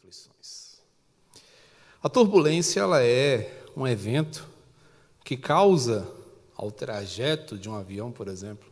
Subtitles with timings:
[0.00, 0.80] aflições.
[2.02, 4.48] A turbulência ela é um evento
[5.22, 6.10] que causa
[6.56, 8.68] ao trajeto de um avião, por exemplo,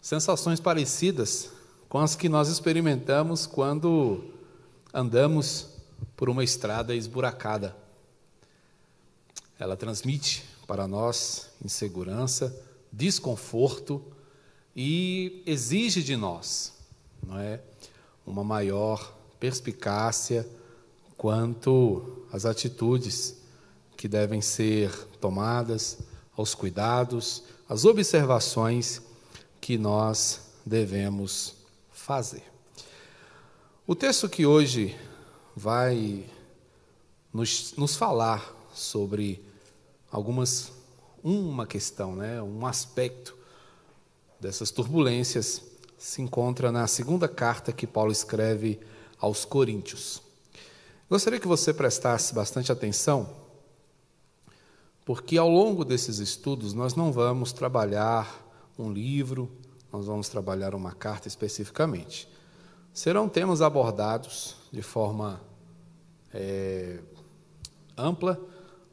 [0.00, 1.50] sensações parecidas
[1.88, 4.32] com as que nós experimentamos quando
[4.92, 5.68] andamos
[6.16, 7.76] por uma estrada esburacada.
[9.58, 12.54] Ela transmite para nós insegurança,
[12.92, 14.04] desconforto
[14.74, 16.74] e exige de nós,
[17.24, 17.60] não é,
[18.26, 20.48] uma maior perspicácia
[21.18, 23.36] quanto às atitudes
[23.94, 25.98] que devem ser tomadas,
[26.34, 29.02] aos cuidados, às observações
[29.60, 31.56] que nós devemos
[31.92, 32.42] fazer.
[33.86, 34.96] O texto que hoje
[35.54, 36.24] vai
[37.30, 39.44] nos, nos falar sobre
[40.10, 40.72] algumas
[41.22, 43.36] uma questão, né, um aspecto
[44.40, 45.60] dessas turbulências
[45.98, 48.80] se encontra na segunda carta que Paulo escreve
[49.24, 50.22] aos Coríntios.
[51.08, 53.28] Gostaria que você prestasse bastante atenção,
[55.04, 58.42] porque ao longo desses estudos nós não vamos trabalhar
[58.78, 59.50] um livro,
[59.90, 62.28] nós vamos trabalhar uma carta especificamente.
[62.92, 65.40] Serão temas abordados de forma
[66.32, 67.00] é,
[67.96, 68.38] ampla,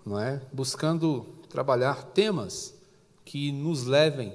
[0.05, 0.41] não é?
[0.53, 2.73] buscando trabalhar temas
[3.25, 4.33] que nos levem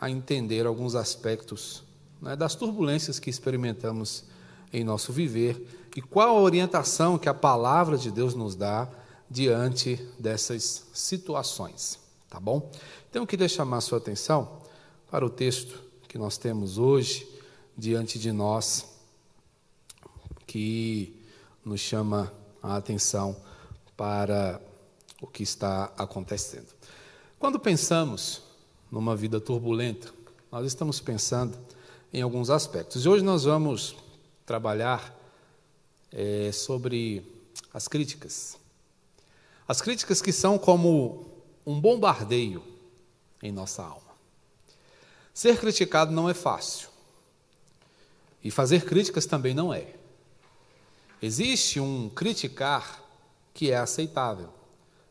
[0.00, 1.84] a entender alguns aspectos
[2.20, 4.24] né, das turbulências que experimentamos
[4.72, 8.88] em nosso viver e qual a orientação que a palavra de Deus nos dá
[9.30, 12.70] diante dessas situações, tá bom?
[13.08, 14.60] Então eu queria chamar a sua atenção
[15.10, 17.26] para o texto que nós temos hoje
[17.76, 18.86] diante de nós,
[20.46, 21.18] que
[21.64, 23.36] nos chama a atenção
[23.96, 24.60] para
[25.20, 26.68] o que está acontecendo.
[27.38, 28.42] Quando pensamos
[28.90, 30.12] numa vida turbulenta,
[30.50, 31.58] nós estamos pensando
[32.12, 33.04] em alguns aspectos.
[33.04, 33.96] E hoje nós vamos
[34.46, 35.14] trabalhar
[36.12, 37.22] é, sobre
[37.74, 38.56] as críticas.
[39.68, 41.26] As críticas que são como
[41.66, 42.62] um bombardeio
[43.42, 44.14] em nossa alma.
[45.34, 46.88] Ser criticado não é fácil.
[48.42, 49.94] E fazer críticas também não é.
[51.20, 53.02] Existe um criticar
[53.52, 54.50] que é aceitável,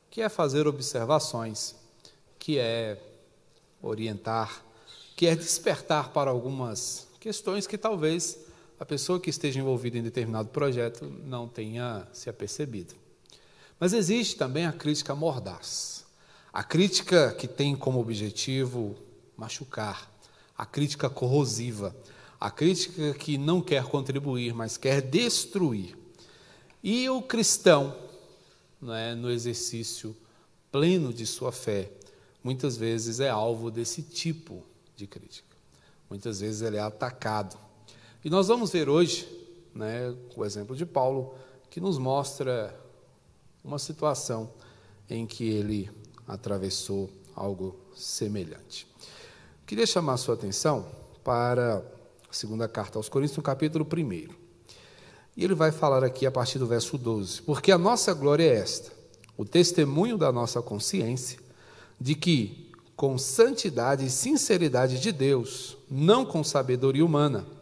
[0.10, 1.76] que é fazer observações,
[2.40, 2.98] que é
[3.82, 4.64] orientar,
[5.16, 8.45] que é despertar para algumas questões que talvez
[8.80, 12.94] a pessoa que esteja envolvida em determinado projeto não tenha se apercebido.
[13.80, 16.06] Mas existe também a crítica mordaz,
[16.52, 18.96] a crítica que tem como objetivo
[19.38, 20.10] machucar,
[20.58, 21.96] a crítica corrosiva,
[22.40, 25.98] a crítica que não quer contribuir, mas quer destruir.
[26.84, 27.96] E o cristão,
[28.90, 30.16] é, no exercício
[30.72, 31.90] pleno de sua fé,
[32.44, 34.64] muitas vezes é alvo desse tipo
[34.96, 35.56] de crítica.
[36.10, 37.58] Muitas vezes ele é atacado.
[38.26, 39.30] E nós vamos ver hoje,
[39.72, 41.36] né, o exemplo de Paulo,
[41.70, 42.76] que nos mostra
[43.64, 44.50] uma situação
[45.08, 45.92] em que ele
[46.28, 48.88] atravessou algo semelhante.
[49.64, 50.88] Queria chamar sua atenção
[51.24, 51.86] para
[52.28, 54.12] a segunda carta aos Coríntios, no capítulo 1.
[55.38, 58.56] E ele vai falar aqui a partir do verso 12: Porque a nossa glória é
[58.56, 58.92] esta,
[59.38, 61.38] o testemunho da nossa consciência,
[62.02, 67.54] de que, com santidade e sinceridade de Deus, não com sabedoria humana,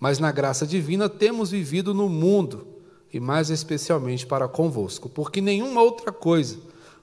[0.00, 2.66] mas na graça divina, temos vivido no mundo,
[3.12, 6.58] e mais especialmente para convosco, porque nenhuma outra coisa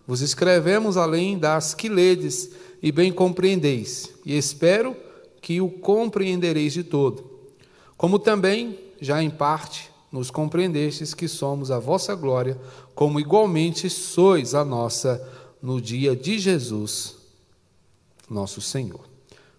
[0.08, 4.96] vos escrevemos além das que ledes e bem compreendeis, e espero
[5.41, 7.30] que o compreendereis de todo.
[7.96, 12.59] Como também, já em parte, nos compreendestes que somos a vossa glória,
[12.96, 15.22] como igualmente sois a nossa
[15.62, 17.16] no dia de Jesus,
[18.29, 19.02] nosso Senhor.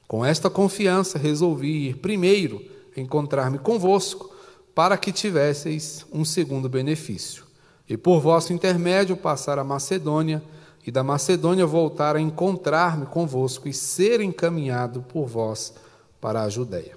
[0.06, 4.34] Com esta confiança, resolvi ir primeiro encontrar-me convosco,
[4.74, 7.44] para que tivesseis um segundo benefício,
[7.88, 10.42] e por vosso intermédio passar a Macedônia,
[10.86, 15.74] e da Macedônia voltar a encontrar-me convosco e ser encaminhado por vós
[16.20, 16.96] para a Judéia.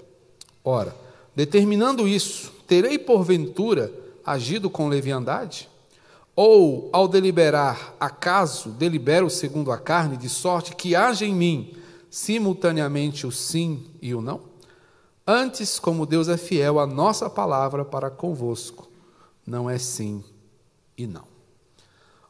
[0.64, 0.94] Ora,
[1.34, 3.92] determinando isso, terei porventura
[4.24, 5.68] agido com leviandade?
[6.34, 11.74] Ou, ao deliberar, acaso delibero segundo a carne, de sorte que haja em mim
[12.08, 14.51] simultaneamente o sim e o não?
[15.26, 18.90] Antes, como Deus é fiel, a nossa palavra para convosco
[19.46, 20.24] não é sim
[20.96, 21.26] e não.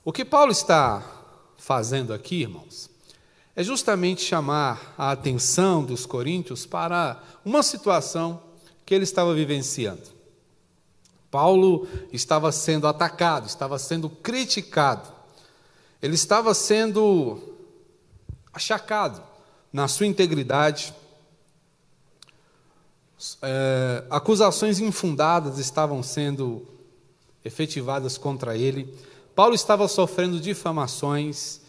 [0.05, 1.03] O que Paulo está
[1.57, 2.91] fazendo aqui, irmãos,
[3.55, 8.43] é justamente chamar a atenção dos coríntios para uma situação
[8.85, 10.03] que ele estava vivenciando.
[11.31, 15.09] Paulo estava sendo atacado, estava sendo criticado,
[16.03, 17.41] ele estava sendo
[18.53, 19.23] achacado
[19.73, 20.93] na sua integridade.
[23.41, 26.67] É, acusações infundadas estavam sendo
[27.45, 28.93] efetivadas contra ele.
[29.35, 31.61] Paulo estava sofrendo difamações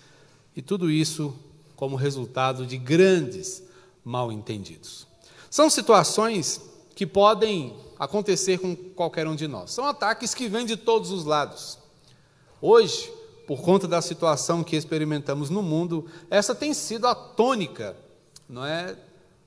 [0.56, 1.36] e tudo isso
[1.76, 3.64] como resultado de grandes
[4.04, 5.08] mal-entendidos.
[5.50, 6.62] São situações
[6.96, 9.72] que podem acontecer com qualquer um de nós.
[9.72, 11.78] São ataques que vêm de todos os lados.
[12.62, 13.12] Hoje,
[13.48, 17.96] por conta da situação que experimentamos no mundo, essa tem sido a tônica,
[18.48, 18.96] não é,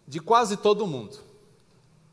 [0.06, 1.25] de quase todo mundo.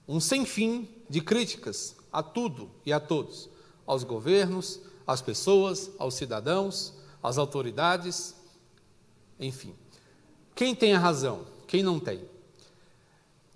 [0.07, 3.49] Um sem fim de críticas a tudo e a todos,
[3.85, 8.35] aos governos, às pessoas, aos cidadãos, às autoridades,
[9.39, 9.73] enfim.
[10.55, 11.45] Quem tem a razão?
[11.67, 12.23] Quem não tem?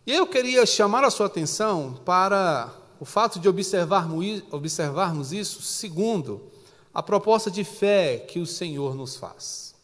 [0.06, 6.50] E eu queria chamar a sua atenção para o fato de observarmos, observarmos isso segundo
[6.94, 9.76] a proposta de fé que o Senhor nos faz.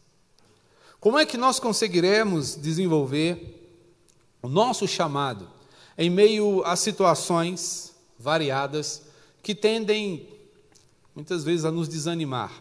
[0.99, 3.59] Como é que nós conseguiremos desenvolver
[4.41, 5.52] o nosso chamado
[5.97, 9.03] em meio a situações variadas
[9.41, 10.29] que tendem
[11.15, 12.51] muitas vezes a nos desanimar,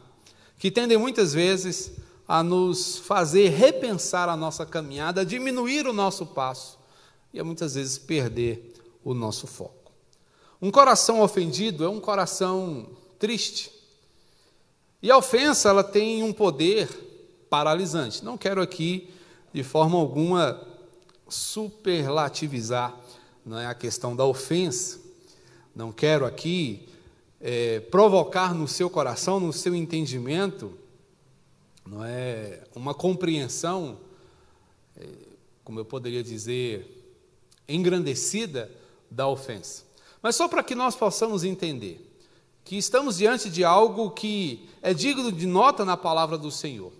[0.59, 1.93] que tendem muitas vezes
[2.27, 6.79] a nos fazer repensar a nossa caminhada, diminuir o nosso passo
[7.33, 8.75] e a muitas vezes perder
[9.05, 9.93] o nosso foco.
[10.61, 12.87] Um coração ofendido é um coração
[13.19, 13.73] triste.
[15.03, 16.89] E a ofensa ela tem um poder
[17.51, 18.25] paralisante.
[18.25, 19.11] Não quero aqui
[19.53, 20.61] de forma alguma
[21.29, 22.95] superlativizar
[23.45, 25.01] não é, a questão da ofensa.
[25.75, 26.89] Não quero aqui
[27.41, 30.79] é, provocar no seu coração, no seu entendimento,
[31.87, 33.99] não é uma compreensão,
[34.97, 35.07] é,
[35.65, 37.17] como eu poderia dizer,
[37.69, 38.71] engrandecida
[39.11, 39.85] da ofensa.
[40.23, 42.09] Mas só para que nós possamos entender
[42.65, 46.93] que estamos diante de algo que é digno de nota na palavra do Senhor.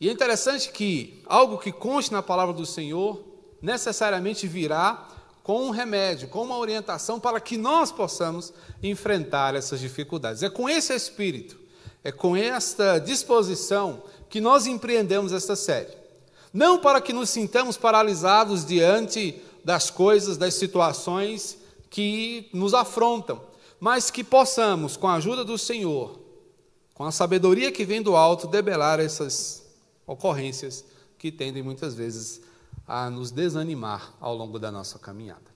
[0.00, 3.24] E é interessante que algo que conste na palavra do Senhor
[3.60, 5.08] necessariamente virá
[5.42, 8.52] com um remédio, com uma orientação para que nós possamos
[8.82, 10.42] enfrentar essas dificuldades.
[10.42, 11.58] É com esse espírito,
[12.04, 15.90] é com esta disposição que nós empreendemos esta série.
[16.52, 21.58] Não para que nos sintamos paralisados diante das coisas, das situações
[21.90, 23.40] que nos afrontam,
[23.80, 26.20] mas que possamos, com a ajuda do Senhor,
[26.94, 29.64] com a sabedoria que vem do alto, debelar essas
[30.06, 30.84] ocorrências
[31.18, 32.40] que tendem muitas vezes
[32.92, 35.50] a nos desanimar ao longo da nossa caminhada.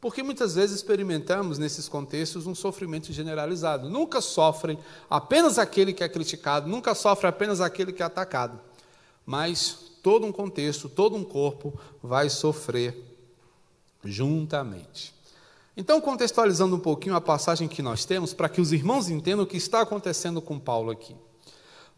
[0.00, 3.90] Porque muitas vezes experimentamos nesses contextos um sofrimento generalizado.
[3.90, 4.78] Nunca sofre
[5.10, 8.60] apenas aquele que é criticado, nunca sofre apenas aquele que é atacado.
[9.24, 12.96] Mas todo um contexto, todo um corpo vai sofrer
[14.04, 15.12] juntamente.
[15.76, 19.48] Então, contextualizando um pouquinho a passagem que nós temos, para que os irmãos entendam o
[19.48, 21.16] que está acontecendo com Paulo aqui.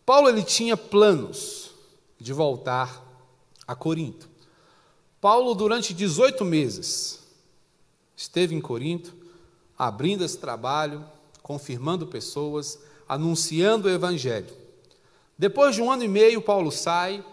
[0.07, 1.73] Paulo ele tinha planos
[2.19, 3.05] de voltar
[3.67, 4.38] a Corinto.
[5.21, 7.21] Paulo, durante 18 meses,
[8.17, 9.15] esteve em Corinto,
[9.77, 11.05] abrindo esse trabalho,
[11.43, 12.79] confirmando pessoas,
[13.09, 14.55] anunciando o Evangelho.
[15.37, 17.25] Depois de um ano e meio, Paulo sai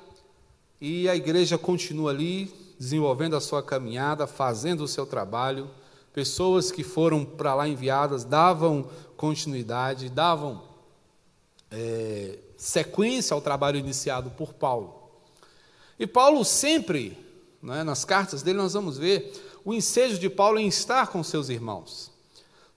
[0.82, 5.70] e a igreja continua ali, desenvolvendo a sua caminhada, fazendo o seu trabalho.
[6.12, 10.64] Pessoas que foram para lá enviadas davam continuidade, davam
[11.70, 15.04] é, sequência ao trabalho iniciado por Paulo.
[16.00, 17.25] E Paulo sempre
[17.66, 17.84] né?
[17.84, 19.34] Nas cartas dele nós vamos ver
[19.66, 22.12] o ensejo de Paulo em estar com seus irmãos.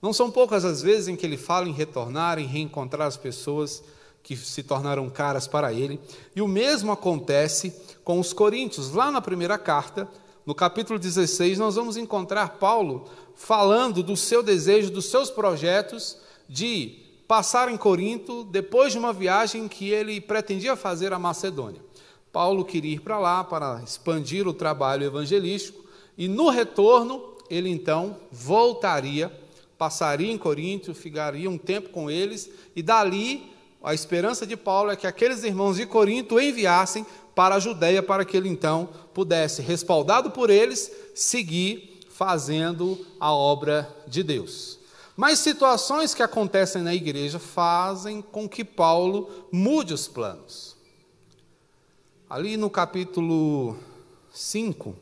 [0.01, 3.83] Não são poucas as vezes em que ele fala em retornar, em reencontrar as pessoas
[4.23, 5.99] que se tornaram caras para ele.
[6.35, 8.91] E o mesmo acontece com os coríntios.
[8.93, 10.07] Lá na primeira carta,
[10.45, 16.17] no capítulo 16, nós vamos encontrar Paulo falando do seu desejo, dos seus projetos
[16.47, 21.88] de passar em Corinto depois de uma viagem que ele pretendia fazer à Macedônia.
[22.31, 25.83] Paulo queria ir para lá para expandir o trabalho evangelístico
[26.17, 29.31] e no retorno ele então voltaria,
[29.77, 34.95] passaria em Corinto, ficaria um tempo com eles e dali a esperança de Paulo é
[34.95, 39.61] que aqueles irmãos de Corinto o enviassem para a Judéia para que ele então pudesse,
[39.61, 44.77] respaldado por eles, seguir fazendo a obra de Deus.
[45.15, 50.75] Mas situações que acontecem na igreja fazem com que Paulo mude os planos.
[52.29, 53.75] Ali no capítulo
[54.31, 54.95] 5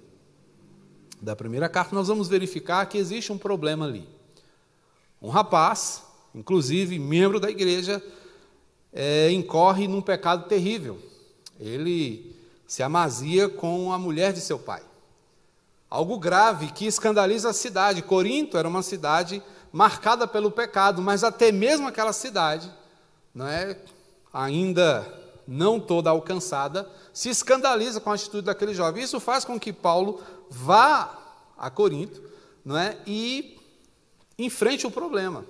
[1.21, 4.07] da primeira carta, nós vamos verificar que existe um problema ali.
[5.21, 6.03] Um rapaz,
[6.33, 8.01] inclusive membro da igreja,
[8.93, 11.01] é, incorre num pecado terrível.
[11.59, 12.33] Ele
[12.65, 14.83] se amazia com a mulher de seu pai.
[15.89, 18.01] Algo grave que escandaliza a cidade.
[18.01, 22.71] Corinto era uma cidade marcada pelo pecado, mas até mesmo aquela cidade,
[23.35, 23.77] não é,
[24.31, 29.03] ainda não toda alcançada, se escandaliza com a atitude daquele jovem.
[29.03, 31.17] Isso faz com que Paulo vá
[31.57, 32.21] a Corinto
[32.63, 33.57] não é, e
[34.37, 35.45] enfrente o problema.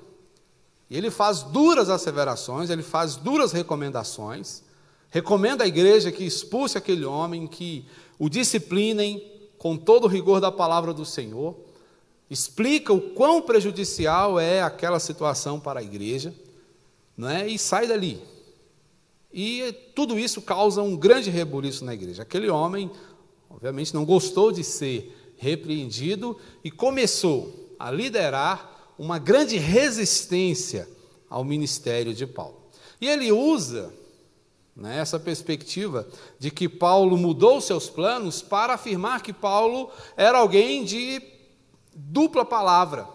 [0.90, 4.62] Ele faz duras asseverações, ele faz duras recomendações,
[5.10, 7.86] recomenda à igreja que expulse aquele homem, que
[8.20, 9.20] o disciplinem
[9.58, 11.56] com todo o rigor da palavra do Senhor,
[12.30, 16.34] explica o quão prejudicial é aquela situação para a igreja,
[17.18, 17.48] não é?
[17.48, 18.22] e sai dali.
[19.40, 22.24] E tudo isso causa um grande rebuliço na igreja.
[22.24, 22.90] Aquele homem,
[23.48, 30.90] obviamente, não gostou de ser repreendido e começou a liderar uma grande resistência
[31.30, 32.64] ao ministério de Paulo.
[33.00, 33.94] E ele usa
[34.76, 36.08] né, essa perspectiva
[36.40, 41.22] de que Paulo mudou seus planos para afirmar que Paulo era alguém de
[41.94, 43.08] dupla palavra.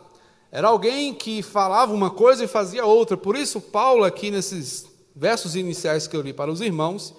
[0.53, 3.17] Era alguém que falava uma coisa e fazia outra.
[3.17, 7.15] Por isso, Paulo, aqui nesses versos iniciais que eu li para os irmãos,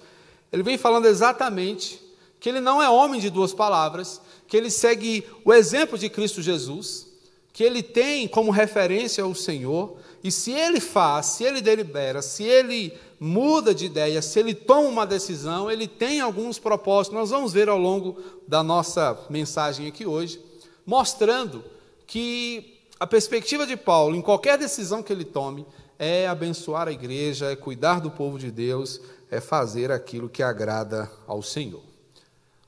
[0.52, 2.00] ele vem falando exatamente
[2.38, 6.42] que ele não é homem de duas palavras, que ele segue o exemplo de Cristo
[6.42, 7.06] Jesus,
[7.52, 12.42] que ele tem como referência o Senhor, e se ele faz, se ele delibera, se
[12.42, 17.18] ele muda de ideia, se ele toma uma decisão, ele tem alguns propósitos.
[17.18, 20.40] Nós vamos ver ao longo da nossa mensagem aqui hoje,
[20.84, 21.64] mostrando
[22.06, 25.66] que a perspectiva de Paulo, em qualquer decisão que ele tome,
[26.04, 31.10] é abençoar a igreja, é cuidar do povo de Deus, é fazer aquilo que agrada
[31.26, 31.82] ao Senhor.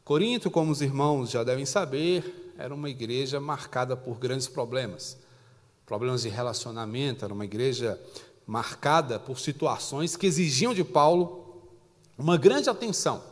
[0.03, 5.19] Corinto, como os irmãos já devem saber, era uma igreja marcada por grandes problemas,
[5.85, 8.01] problemas de relacionamento, era uma igreja
[8.47, 11.61] marcada por situações que exigiam de Paulo
[12.17, 13.23] uma grande atenção.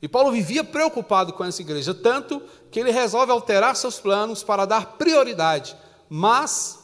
[0.00, 4.64] E Paulo vivia preocupado com essa igreja, tanto que ele resolve alterar seus planos para
[4.64, 5.76] dar prioridade,
[6.08, 6.77] mas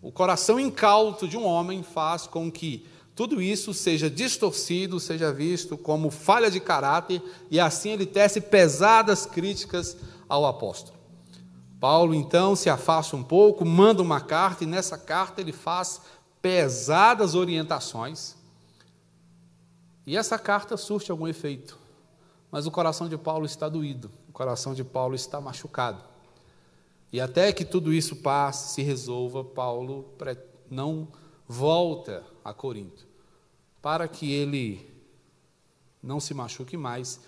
[0.00, 5.76] o coração incauto de um homem faz com que tudo isso seja distorcido, seja visto
[5.76, 9.96] como falha de caráter, e assim ele tece pesadas críticas
[10.28, 10.96] ao apóstolo.
[11.80, 16.00] Paulo então se afasta um pouco, manda uma carta, e nessa carta ele faz
[16.40, 18.36] pesadas orientações.
[20.06, 21.76] E essa carta surte algum efeito,
[22.52, 26.04] mas o coração de Paulo está doído, o coração de Paulo está machucado.
[27.12, 30.14] E até que tudo isso passe, se resolva, Paulo
[30.70, 31.08] não
[31.46, 33.06] volta a Corinto,
[33.80, 34.88] para que ele
[36.02, 37.20] não se machuque mais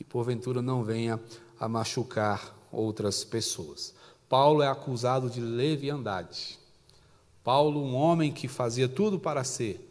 [0.00, 1.20] e porventura não venha
[1.60, 3.94] a machucar outras pessoas.
[4.28, 6.58] Paulo é acusado de leviandade.
[7.44, 9.82] Paulo, um homem que fazia tudo para ser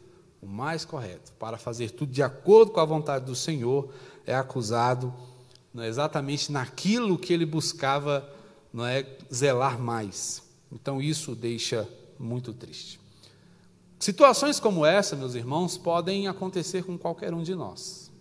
[0.41, 3.89] o mais correto, para fazer tudo de acordo com a vontade do Senhor,
[4.25, 5.13] é acusado
[5.73, 8.29] não é, exatamente naquilo que ele buscava
[8.75, 10.43] não é, zelar mais.
[10.69, 11.87] Então isso deixa
[12.19, 12.99] muito triste.
[13.97, 18.11] Situações como essa, meus irmãos, podem acontecer com qualquer um de nós.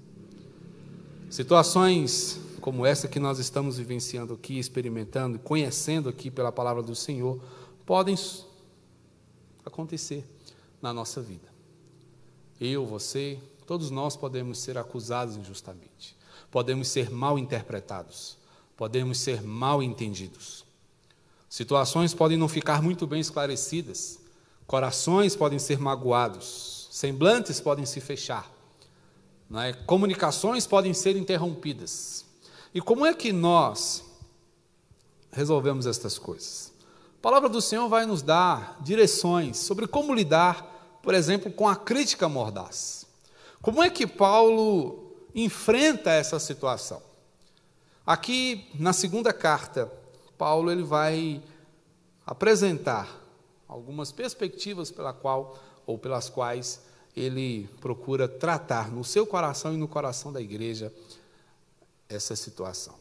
[1.29, 7.43] Situações como essa que nós estamos vivenciando aqui, experimentando, conhecendo aqui pela palavra do Senhor,
[7.85, 8.15] podem
[9.67, 10.25] acontecer
[10.81, 11.49] na nossa vida.
[12.61, 16.17] Eu, você, todos nós podemos ser acusados injustamente,
[16.49, 18.39] podemos ser mal interpretados,
[18.77, 20.65] podemos ser mal entendidos.
[21.49, 24.19] Situações podem não ficar muito bem esclarecidas,
[24.67, 28.51] corações podem ser magoados, semblantes podem se fechar,
[29.63, 29.73] é?
[29.73, 32.25] comunicações podem ser interrompidas.
[32.75, 34.03] E como é que nós
[35.31, 36.73] resolvemos estas coisas?
[37.19, 41.77] A palavra do Senhor vai nos dar direções sobre como lidar, por exemplo, com a
[41.77, 43.07] crítica mordaz.
[43.63, 47.01] Como é que Paulo enfrenta essa situação?
[48.07, 49.91] Aqui na segunda carta,
[50.37, 51.43] Paulo ele vai
[52.27, 53.09] apresentar
[53.67, 56.83] algumas perspectivas pela qual ou pelas quais
[57.17, 60.93] ele procura tratar no seu coração e no coração da igreja
[62.09, 62.95] essa situação.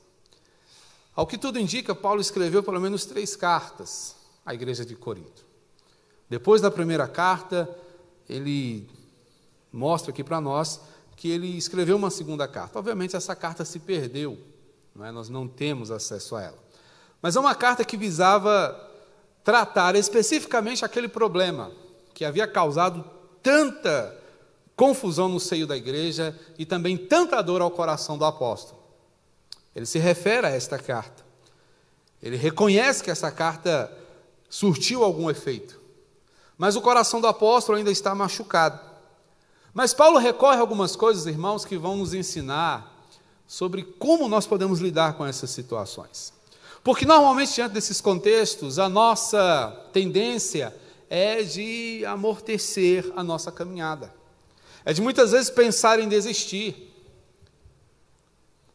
[1.13, 5.45] Ao que tudo indica, Paulo escreveu pelo menos três cartas à igreja de Corinto.
[6.29, 7.69] Depois da primeira carta,
[8.27, 8.89] ele
[9.71, 10.79] mostra aqui para nós
[11.15, 12.79] que ele escreveu uma segunda carta.
[12.79, 14.52] Obviamente, essa carta se perdeu,
[14.95, 15.11] não é?
[15.11, 16.63] nós não temos acesso a ela.
[17.21, 18.89] Mas é uma carta que visava
[19.43, 21.71] tratar especificamente aquele problema
[22.13, 23.03] que havia causado
[23.41, 24.17] tanta
[24.75, 28.81] confusão no seio da igreja e também tanta dor ao coração do apóstolo.
[29.75, 31.23] Ele se refere a esta carta.
[32.21, 33.91] Ele reconhece que essa carta
[34.49, 35.79] surtiu algum efeito.
[36.57, 38.79] Mas o coração do apóstolo ainda está machucado.
[39.73, 42.92] Mas Paulo recorre a algumas coisas, irmãos, que vão nos ensinar
[43.47, 46.33] sobre como nós podemos lidar com essas situações.
[46.83, 50.75] Porque normalmente, diante desses contextos, a nossa tendência
[51.09, 54.13] é de amortecer a nossa caminhada.
[54.83, 56.91] É de muitas vezes pensar em desistir.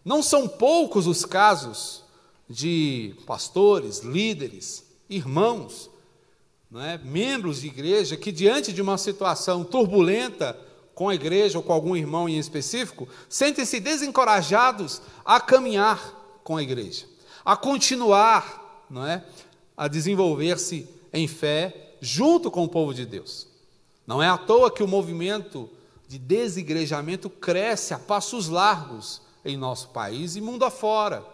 [0.04, 2.04] Não são poucos os casos
[2.48, 5.90] de pastores, líderes, irmãos,
[6.76, 10.58] é, membros de igreja que, diante de uma situação turbulenta
[10.98, 16.62] com a igreja ou com algum irmão em específico, sentem-se desencorajados a caminhar com a
[16.62, 17.06] igreja,
[17.44, 19.24] a continuar não é,
[19.76, 23.46] a desenvolver-se em fé junto com o povo de Deus.
[24.04, 25.70] Não é à toa que o movimento
[26.08, 31.24] de desigrejamento cresce a passos largos em nosso país e mundo afora.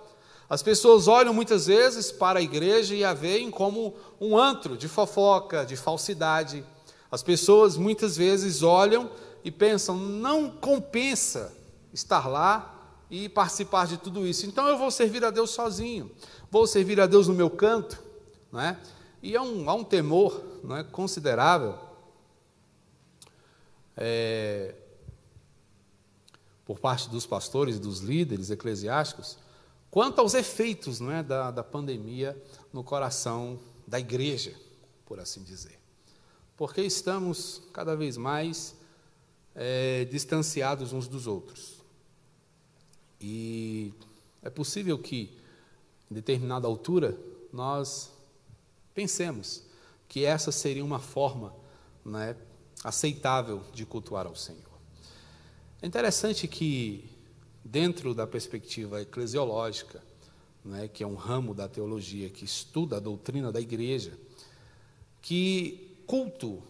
[0.47, 4.89] As pessoas olham muitas vezes para a igreja e a veem como um antro de
[4.89, 6.63] fofoca, de falsidade.
[7.11, 9.11] As pessoas muitas vezes olham
[9.45, 11.55] e pensam, não compensa
[11.93, 12.71] estar lá
[13.11, 14.47] e participar de tudo isso.
[14.47, 16.11] Então eu vou servir a Deus sozinho,
[16.51, 18.03] vou servir a Deus no meu canto,
[18.51, 18.81] não é?
[19.23, 21.79] E há um, há um temor não é, considerável
[23.97, 24.75] é,
[26.65, 29.37] por parte dos pastores, dos líderes eclesiásticos,
[29.91, 32.37] quanto aos efeitos não é, da, da pandemia
[32.73, 34.55] no coração da igreja,
[35.05, 35.79] por assim dizer.
[36.57, 38.75] Porque estamos cada vez mais
[39.55, 41.75] é, distanciados uns dos outros.
[43.21, 43.93] E
[44.43, 45.31] é possível que,
[46.11, 47.17] em determinada altura,
[47.53, 48.11] nós
[48.95, 49.63] pensemos
[50.09, 51.55] que essa seria uma forma
[52.05, 52.37] né,
[52.83, 54.63] aceitável de cultuar ao Senhor.
[55.81, 57.09] É interessante que,
[57.65, 60.03] dentro da perspectiva eclesiológica,
[60.65, 64.19] né, que é um ramo da teologia que estuda a doutrina da igreja,
[65.21, 66.63] que culto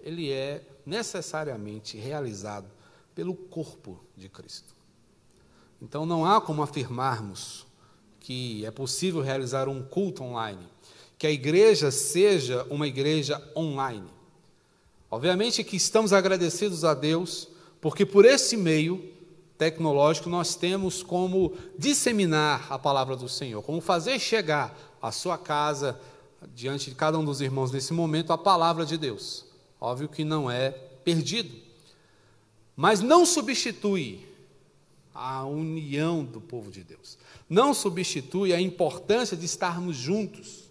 [0.00, 2.68] ele é necessariamente realizado
[3.14, 4.74] pelo corpo de Cristo.
[5.80, 7.66] Então não há como afirmarmos
[8.20, 10.66] que é possível realizar um culto online,
[11.18, 14.08] que a igreja seja uma igreja online.
[15.10, 17.48] Obviamente que estamos agradecidos a Deus,
[17.80, 19.12] porque por esse meio
[19.58, 26.00] tecnológico nós temos como disseminar a palavra do Senhor, como fazer chegar à sua casa,
[26.54, 29.44] diante de cada um dos irmãos nesse momento, a palavra de Deus.
[29.80, 31.54] Óbvio que não é perdido,
[32.76, 34.26] mas não substitui
[35.14, 40.64] a união do povo de Deus, não substitui a importância de estarmos juntos.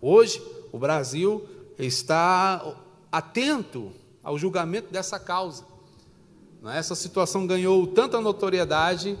[0.00, 0.42] Hoje,
[0.72, 2.76] o Brasil está
[3.10, 3.92] atento
[4.22, 5.64] ao julgamento dessa causa.
[6.64, 6.78] É?
[6.78, 9.18] Essa situação ganhou tanta notoriedade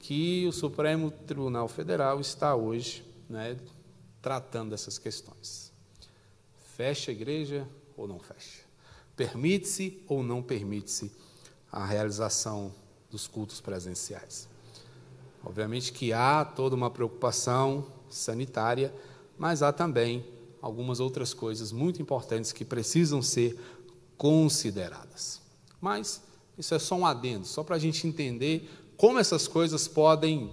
[0.00, 3.56] que o Supremo Tribunal Federal está hoje né,
[4.20, 5.72] tratando dessas questões.
[6.76, 7.66] Fecha a igreja
[7.96, 8.62] ou não fecha?
[9.16, 11.10] Permite-se ou não permite-se
[11.70, 12.72] a realização
[13.10, 14.48] dos cultos presenciais?
[15.44, 18.94] Obviamente que há toda uma preocupação sanitária,
[19.38, 20.24] mas há também
[20.60, 23.58] algumas outras coisas muito importantes que precisam ser
[24.16, 25.40] consideradas.
[25.80, 26.22] Mas
[26.56, 30.50] isso é só um adendo, só para a gente entender como essas coisas podem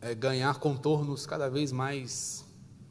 [0.00, 2.44] é, ganhar contornos cada vez mais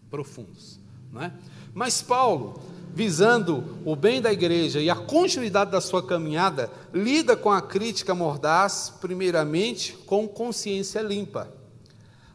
[0.10, 0.80] profundos.
[1.12, 1.34] Não é?
[1.76, 2.58] Mas Paulo,
[2.94, 8.16] visando o bem da igreja e a continuidade da sua caminhada, lida com a crítica
[8.16, 11.54] mordaz, primeiramente com consciência limpa.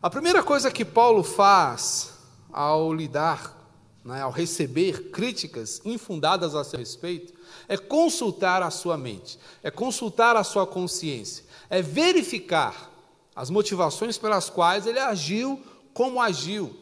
[0.03, 2.13] A primeira coisa que Paulo faz
[2.53, 3.57] ao lidar,
[4.05, 7.33] né, ao receber críticas infundadas a seu respeito,
[7.67, 12.91] é consultar a sua mente, é consultar a sua consciência, é verificar
[13.35, 15.59] as motivações pelas quais ele agiu
[15.95, 16.79] como agiu,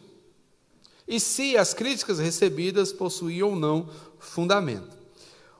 [1.08, 4.96] e se as críticas recebidas possuíam ou não fundamento.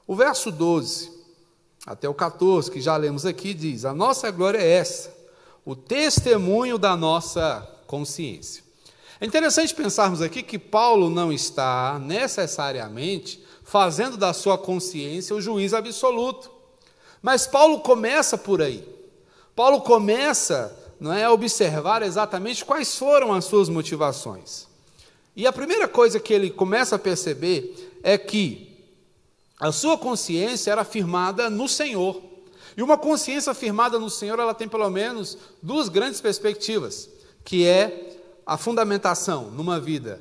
[0.07, 1.17] O verso 12
[1.87, 5.17] até o 14, que já lemos aqui, diz: A nossa glória é essa,
[5.65, 8.63] o testemunho da nossa consciência.
[9.21, 15.75] É interessante pensarmos aqui que Paulo não está necessariamente fazendo da sua consciência o juiz
[15.75, 16.51] absoluto.
[17.21, 18.87] Mas Paulo começa por aí.
[19.57, 24.68] Paulo começa não é, a observar exatamente quais foram as suas motivações.
[25.39, 28.77] E a primeira coisa que ele começa a perceber é que
[29.61, 32.21] a sua consciência era firmada no Senhor.
[32.77, 37.09] E uma consciência firmada no Senhor, ela tem pelo menos duas grandes perspectivas,
[37.45, 40.21] que é a fundamentação numa vida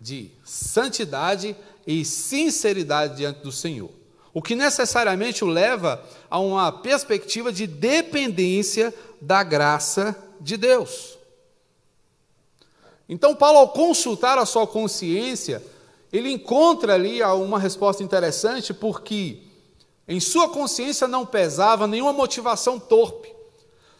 [0.00, 1.54] de santidade
[1.86, 3.90] e sinceridade diante do Senhor.
[4.32, 11.13] O que necessariamente o leva a uma perspectiva de dependência da graça de Deus.
[13.08, 15.62] Então, Paulo, ao consultar a sua consciência,
[16.12, 19.42] ele encontra ali uma resposta interessante, porque
[20.06, 23.34] em sua consciência não pesava nenhuma motivação torpe,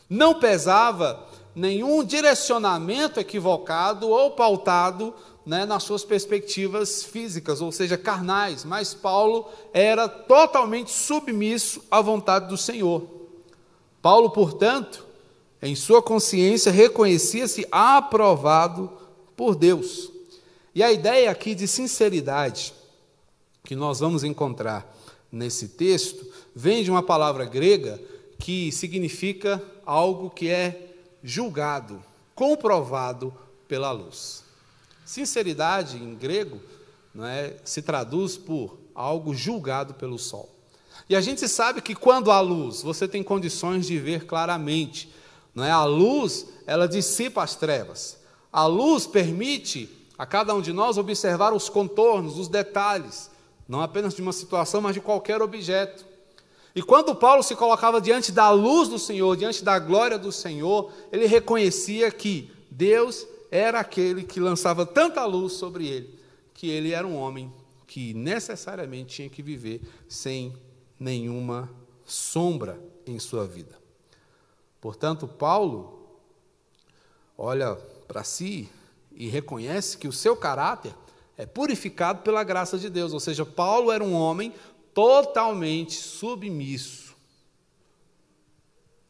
[0.08, 5.14] não pesava nenhum direcionamento equivocado ou pautado
[5.46, 12.48] né, nas suas perspectivas físicas, ou seja, carnais, mas Paulo era totalmente submisso à vontade
[12.48, 13.06] do Senhor.
[14.00, 15.03] Paulo, portanto,
[15.64, 18.92] em sua consciência, reconhecia-se aprovado
[19.34, 20.12] por Deus.
[20.74, 22.74] E a ideia aqui de sinceridade
[23.64, 24.94] que nós vamos encontrar
[25.32, 27.98] nesse texto vem de uma palavra grega
[28.38, 33.32] que significa algo que é julgado, comprovado
[33.66, 34.44] pela luz.
[35.06, 36.60] Sinceridade em grego
[37.14, 40.54] não é, se traduz por algo julgado pelo sol.
[41.08, 45.10] E a gente sabe que quando há luz, você tem condições de ver claramente.
[45.54, 45.70] Não é?
[45.70, 48.18] A luz, ela dissipa as trevas.
[48.52, 49.88] A luz permite
[50.18, 53.30] a cada um de nós observar os contornos, os detalhes,
[53.68, 56.04] não apenas de uma situação, mas de qualquer objeto.
[56.74, 60.90] E quando Paulo se colocava diante da luz do Senhor, diante da glória do Senhor,
[61.12, 66.18] ele reconhecia que Deus era aquele que lançava tanta luz sobre ele,
[66.52, 67.52] que ele era um homem
[67.86, 70.52] que necessariamente tinha que viver sem
[70.98, 71.70] nenhuma
[72.04, 73.83] sombra em sua vida.
[74.84, 75.98] Portanto, Paulo
[77.38, 77.74] olha
[78.06, 78.68] para si
[79.12, 80.94] e reconhece que o seu caráter
[81.38, 83.14] é purificado pela graça de Deus.
[83.14, 84.52] Ou seja, Paulo era um homem
[84.92, 87.16] totalmente submisso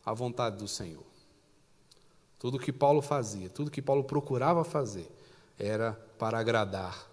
[0.06, 1.02] à vontade do Senhor.
[2.38, 5.10] Tudo que Paulo fazia, tudo que Paulo procurava fazer,
[5.58, 7.04] era para agradar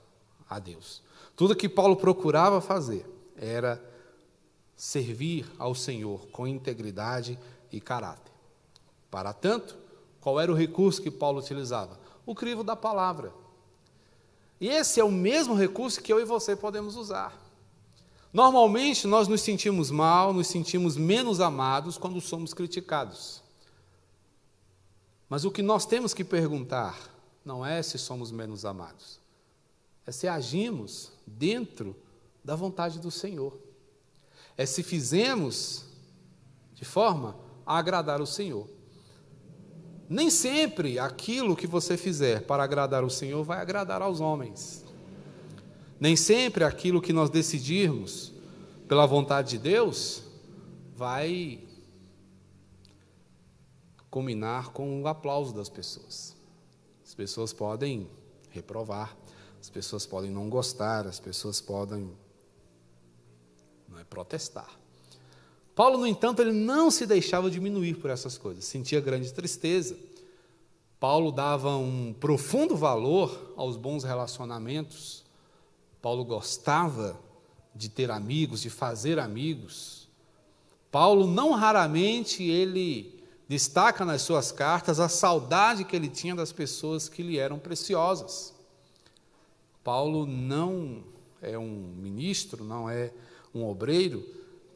[0.47, 1.01] a Deus.
[1.35, 3.83] Tudo que Paulo procurava fazer era
[4.75, 7.39] servir ao Senhor com integridade
[7.71, 8.31] e caráter.
[9.11, 9.77] Para tanto,
[10.19, 12.01] qual era o recurso que Paulo utilizava?
[12.25, 13.33] o crivo da palavra.
[14.59, 17.39] E esse é o mesmo recurso que eu e você podemos usar.
[18.31, 23.41] Normalmente nós nos sentimos mal, nos sentimos menos amados quando somos criticados.
[25.27, 26.97] Mas o que nós temos que perguntar
[27.43, 29.19] não é se somos menos amados,
[30.05, 31.95] é se agimos dentro
[32.43, 33.57] da vontade do Senhor.
[34.57, 35.85] É se fizemos
[36.73, 38.67] de forma a agradar o Senhor.
[40.11, 44.83] Nem sempre aquilo que você fizer para agradar o Senhor vai agradar aos homens.
[45.97, 48.33] Nem sempre aquilo que nós decidirmos
[48.89, 50.21] pela vontade de Deus
[50.97, 51.63] vai
[54.09, 56.35] combinar com o aplauso das pessoas.
[57.05, 58.09] As pessoas podem
[58.49, 59.15] reprovar,
[59.61, 62.11] as pessoas podem não gostar, as pessoas podem
[63.87, 64.80] não é, protestar.
[65.75, 69.97] Paulo, no entanto, ele não se deixava diminuir por essas coisas, sentia grande tristeza.
[70.99, 75.23] Paulo dava um profundo valor aos bons relacionamentos.
[76.01, 77.19] Paulo gostava
[77.73, 80.07] de ter amigos, de fazer amigos.
[80.91, 87.09] Paulo não raramente ele destaca nas suas cartas a saudade que ele tinha das pessoas
[87.09, 88.53] que lhe eram preciosas.
[89.83, 91.03] Paulo não
[91.41, 93.11] é um ministro, não é
[93.53, 94.23] um obreiro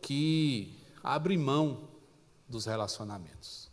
[0.01, 0.73] que
[1.05, 1.87] abre mão
[2.49, 3.69] dos relacionamentos.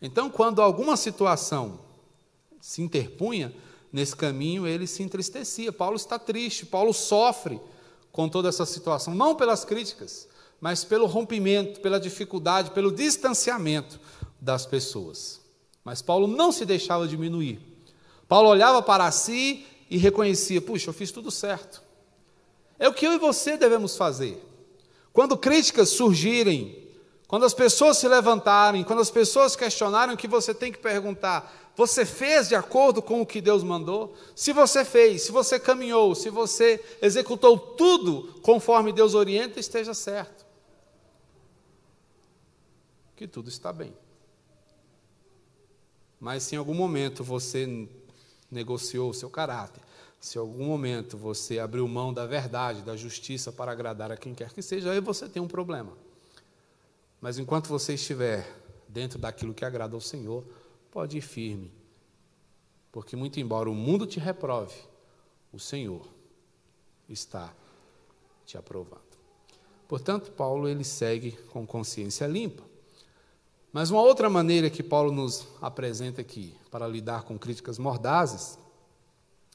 [0.00, 1.80] Então, quando alguma situação
[2.60, 3.52] se interpunha
[3.92, 5.72] nesse caminho, ele se entristecia.
[5.72, 7.60] Paulo está triste, Paulo sofre
[8.12, 10.28] com toda essa situação, não pelas críticas,
[10.60, 13.98] mas pelo rompimento, pela dificuldade, pelo distanciamento
[14.40, 15.40] das pessoas.
[15.84, 17.60] Mas Paulo não se deixava diminuir.
[18.28, 21.82] Paulo olhava para si e reconhecia: puxa, eu fiz tudo certo.
[22.78, 24.49] É o que eu e você devemos fazer.
[25.12, 26.88] Quando críticas surgirem,
[27.26, 31.72] quando as pessoas se levantarem, quando as pessoas questionarem, o que você tem que perguntar:
[31.76, 34.14] você fez de acordo com o que Deus mandou?
[34.34, 40.44] Se você fez, se você caminhou, se você executou tudo conforme Deus orienta, esteja certo.
[43.16, 43.94] Que tudo está bem.
[46.18, 47.88] Mas se em algum momento você
[48.50, 49.82] negociou o seu caráter,
[50.20, 54.34] se em algum momento você abriu mão da verdade, da justiça para agradar a quem
[54.34, 55.96] quer que seja, aí você tem um problema.
[57.22, 58.46] Mas enquanto você estiver
[58.86, 60.44] dentro daquilo que agrada ao Senhor,
[60.90, 61.72] pode ir firme.
[62.92, 64.76] Porque, muito embora o mundo te reprove,
[65.52, 66.06] o Senhor
[67.08, 67.54] está
[68.44, 69.00] te aprovando.
[69.88, 72.62] Portanto, Paulo ele segue com consciência limpa.
[73.72, 78.58] Mas uma outra maneira que Paulo nos apresenta aqui para lidar com críticas mordazes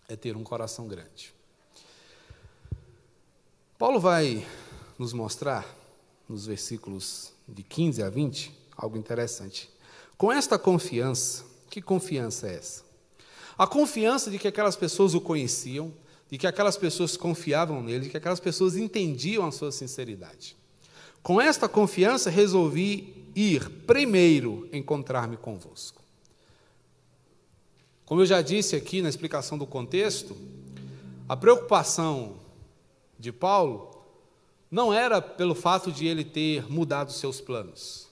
[0.07, 1.33] é ter um coração grande.
[3.77, 4.45] Paulo vai
[4.97, 5.65] nos mostrar,
[6.29, 9.69] nos versículos de 15 a 20, algo interessante.
[10.17, 12.83] Com esta confiança, que confiança é essa?
[13.57, 15.93] A confiança de que aquelas pessoas o conheciam,
[16.29, 20.55] de que aquelas pessoas confiavam nele, de que aquelas pessoas entendiam a sua sinceridade.
[21.21, 26.04] Com esta confiança, resolvi ir primeiro encontrar-me convosco.
[28.05, 30.37] Como eu já disse aqui na explicação do contexto,
[31.27, 32.37] a preocupação
[33.17, 34.05] de Paulo
[34.69, 38.07] não era pelo fato de ele ter mudado seus planos,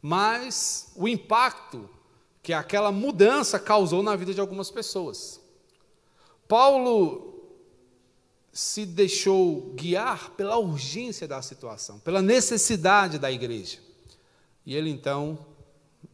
[0.00, 1.88] mas o impacto
[2.42, 5.40] que aquela mudança causou na vida de algumas pessoas.
[6.46, 7.34] Paulo
[8.52, 13.78] se deixou guiar pela urgência da situação, pela necessidade da igreja.
[14.64, 15.38] E ele então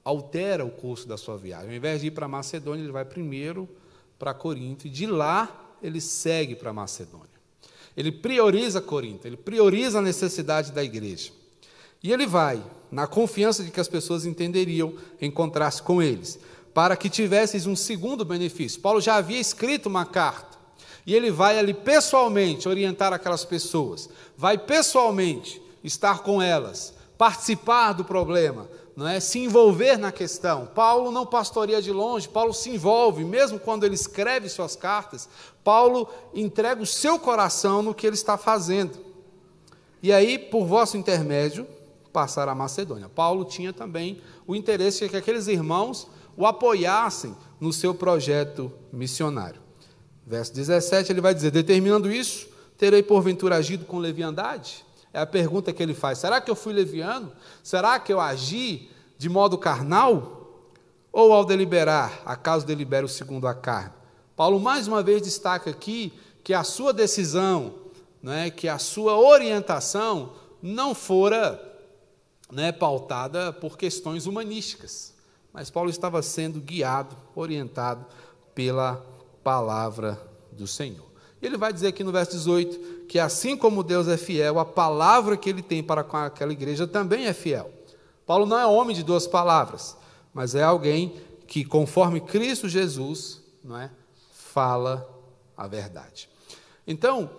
[0.04, 1.70] altera o curso da sua viagem.
[1.70, 3.68] Ao invés de ir para Macedônia, ele vai primeiro
[4.18, 7.28] para Corinto e de lá ele segue para Macedônia.
[7.96, 11.30] Ele prioriza Corinto, ele prioriza a necessidade da igreja.
[12.02, 16.38] E ele vai, na confiança de que as pessoas entenderiam, encontrar-se com eles,
[16.74, 18.80] para que tivesseis um segundo benefício.
[18.80, 20.58] Paulo já havia escrito uma carta,
[21.06, 28.04] e ele vai ali pessoalmente orientar aquelas pessoas, vai pessoalmente estar com elas, participar do
[28.04, 29.18] problema, não é?
[29.18, 30.66] se envolver na questão.
[30.66, 35.28] Paulo não pastoreia de longe, Paulo se envolve, mesmo quando ele escreve suas cartas,
[35.62, 38.98] Paulo entrega o seu coração no que ele está fazendo.
[40.02, 41.66] E aí, por vosso intermédio,
[42.12, 43.08] passar a Macedônia.
[43.08, 49.60] Paulo tinha também o interesse de que aqueles irmãos o apoiassem no seu projeto missionário.
[50.26, 54.84] Verso 17, ele vai dizer: Determinando isso, terei porventura agido com leviandade?
[55.14, 56.18] É a pergunta que ele faz.
[56.18, 57.32] Será que eu fui leviano?
[57.62, 60.66] Será que eu agi de modo carnal?
[61.12, 63.92] Ou ao deliberar, acaso delibero segundo a carne?
[64.34, 67.74] Paulo mais uma vez destaca aqui que a sua decisão,
[68.20, 71.62] né, que a sua orientação não fora
[72.50, 75.14] né, pautada por questões humanísticas,
[75.52, 78.04] mas Paulo estava sendo guiado, orientado
[78.52, 78.96] pela
[79.44, 81.06] palavra do Senhor.
[81.40, 85.36] Ele vai dizer aqui no verso 18 que assim como Deus é fiel, a palavra
[85.36, 87.70] que ele tem para com aquela igreja também é fiel.
[88.26, 89.96] Paulo não é homem de duas palavras,
[90.32, 91.14] mas é alguém
[91.46, 93.90] que, conforme Cristo Jesus, não é,
[94.32, 95.08] fala
[95.56, 96.28] a verdade.
[96.86, 97.30] Então,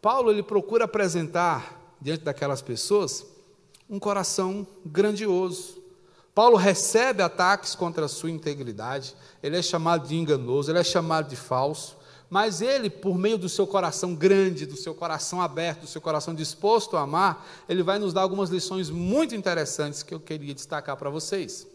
[0.00, 3.26] Paulo ele procura apresentar diante daquelas pessoas
[3.88, 5.80] um coração grandioso.
[6.34, 11.28] Paulo recebe ataques contra a sua integridade, ele é chamado de enganoso, ele é chamado
[11.28, 11.96] de falso,
[12.30, 16.32] mas ele, por meio do seu coração grande, do seu coração aberto, do seu coração
[16.32, 20.96] disposto a amar, ele vai nos dar algumas lições muito interessantes que eu queria destacar
[20.96, 21.66] para vocês.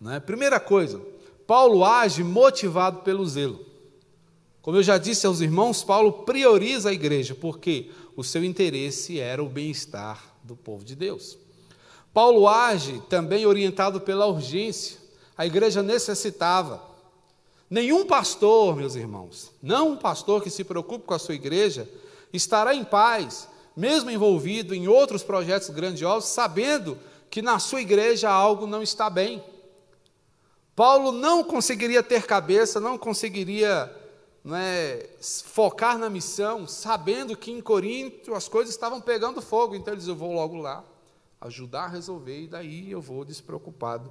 [0.00, 0.20] Né?
[0.20, 1.02] Primeira coisa,
[1.48, 3.66] Paulo age motivado pelo zelo.
[4.62, 9.42] Como eu já disse aos irmãos, Paulo prioriza a igreja, porque o seu interesse era
[9.42, 11.36] o bem-estar do povo de Deus.
[12.14, 14.98] Paulo age também orientado pela urgência.
[15.36, 16.82] A igreja necessitava.
[17.70, 21.88] Nenhum pastor, meus irmãos, não um pastor que se preocupe com a sua igreja,
[22.32, 26.98] estará em paz, mesmo envolvido em outros projetos grandiosos, sabendo
[27.30, 29.42] que na sua igreja algo não está bem.
[30.74, 33.94] Paulo não conseguiria ter cabeça, não conseguiria
[34.42, 35.06] não é,
[35.44, 39.74] focar na missão, sabendo que em Corinto as coisas estavam pegando fogo.
[39.74, 40.84] Então ele diz: Eu vou logo lá
[41.40, 44.10] ajudar a resolver, e daí eu vou despreocupado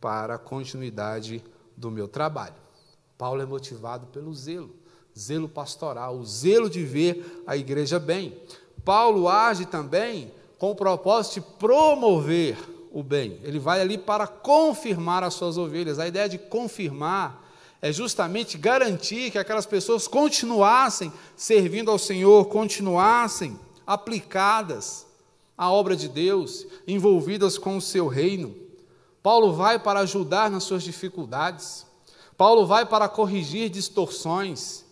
[0.00, 1.42] para a continuidade
[1.76, 2.54] do meu trabalho.
[3.20, 4.70] Paulo é motivado pelo zelo,
[5.16, 8.34] zelo pastoral, o zelo de ver a igreja bem.
[8.82, 12.56] Paulo age também com o propósito de promover
[12.90, 13.38] o bem.
[13.42, 15.98] Ele vai ali para confirmar as suas ovelhas.
[15.98, 17.46] A ideia de confirmar
[17.82, 25.06] é justamente garantir que aquelas pessoas continuassem servindo ao Senhor, continuassem aplicadas
[25.58, 28.56] à obra de Deus, envolvidas com o seu reino.
[29.22, 31.89] Paulo vai para ajudar nas suas dificuldades.
[32.40, 34.82] Paulo vai para corrigir distorções,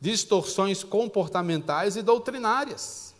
[0.00, 3.14] distorções comportamentais e doutrinárias.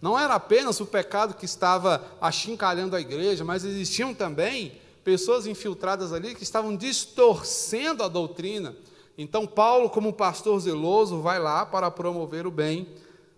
[0.00, 6.12] Não era apenas o pecado que estava achincalhando a igreja, mas existiam também pessoas infiltradas
[6.12, 8.76] ali que estavam distorcendo a doutrina.
[9.18, 12.86] Então, Paulo, como pastor zeloso, vai lá para promover o bem,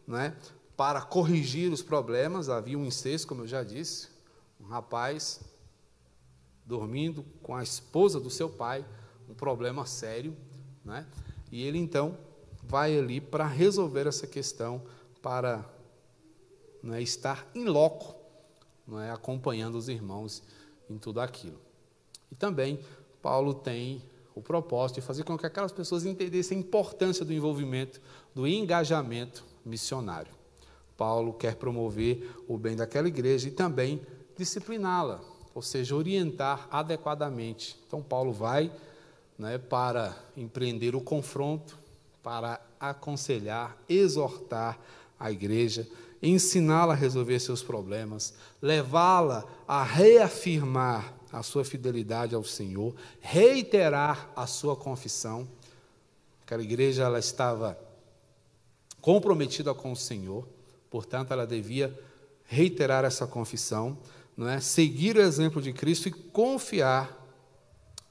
[0.06, 0.36] né?
[0.76, 2.50] para corrigir os problemas.
[2.50, 4.08] Havia um incesto, como eu já disse,
[4.60, 5.40] um rapaz
[6.66, 8.84] dormindo com a esposa do seu pai,
[9.28, 10.36] um problema sério,
[10.84, 11.06] né?
[11.50, 12.16] E ele então
[12.62, 14.82] vai ali para resolver essa questão,
[15.22, 15.64] para
[16.92, 18.14] é, estar em loco,
[18.86, 20.42] não é, acompanhando os irmãos
[20.88, 21.58] em tudo aquilo.
[22.30, 22.80] E também
[23.22, 24.02] Paulo tem
[24.34, 28.00] o propósito de fazer com que aquelas pessoas entendessem a importância do envolvimento,
[28.34, 30.32] do engajamento missionário.
[30.96, 34.00] Paulo quer promover o bem daquela igreja e também
[34.36, 35.20] discipliná-la,
[35.54, 37.78] ou seja, orientar adequadamente.
[37.86, 38.70] Então, Paulo vai
[39.38, 41.78] né, para empreender o confronto,
[42.22, 44.78] para aconselhar, exortar
[45.18, 45.88] a igreja,
[46.22, 54.46] ensiná-la a resolver seus problemas, levá-la a reafirmar a sua fidelidade ao Senhor, reiterar a
[54.46, 55.46] sua confissão.
[56.42, 57.78] Aquela igreja ela estava
[59.00, 60.48] comprometida com o Senhor,
[60.90, 61.96] portanto ela devia
[62.44, 63.98] reiterar essa confissão,
[64.36, 64.60] não é?
[64.60, 67.25] Seguir o exemplo de Cristo e confiar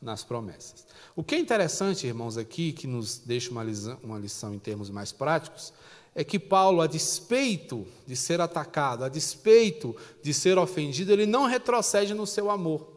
[0.06, 0.86] nas promessas.
[1.16, 4.90] O que é interessante, irmãos, aqui, que nos deixa uma lição, uma lição em termos
[4.90, 5.74] mais práticos,
[6.14, 11.46] é que Paulo, a despeito de ser atacado, a despeito de ser ofendido, ele não
[11.46, 12.88] retrocede no seu amor.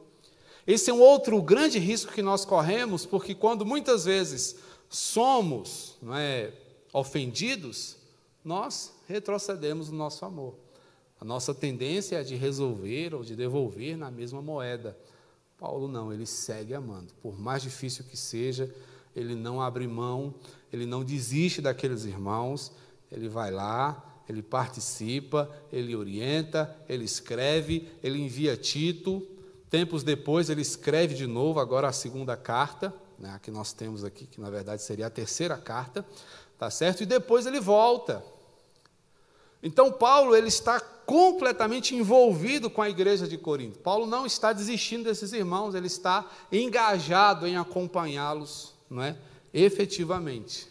[0.66, 4.57] Esse é um outro grande risco que nós corremos, porque quando muitas vezes
[4.88, 6.53] somos é,
[6.92, 7.97] ofendidos,
[8.44, 10.55] nós retrocedemos no nosso amor.
[11.21, 14.97] A nossa tendência é de resolver ou de devolver na mesma moeda.
[15.59, 17.12] Paulo não, ele segue amando.
[17.21, 18.73] Por mais difícil que seja,
[19.14, 20.35] ele não abre mão,
[20.73, 22.73] ele não desiste daqueles irmãos,
[23.11, 29.27] ele vai lá, ele participa, ele orienta, ele escreve, ele envia Tito.
[29.68, 34.27] Tempos depois, ele escreve de novo, agora a segunda carta, né, que nós temos aqui,
[34.27, 36.07] que na verdade seria a terceira carta,
[36.57, 37.03] tá certo?
[37.03, 38.25] E depois ele volta.
[39.62, 43.79] Então Paulo ele está completamente envolvido com a igreja de Corinto.
[43.79, 49.16] Paulo não está desistindo desses irmãos, ele está engajado em acompanhá-los, não é?
[49.53, 50.68] Efetivamente.